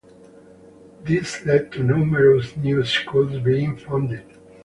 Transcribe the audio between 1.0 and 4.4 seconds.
This led to numerous new schools being founded.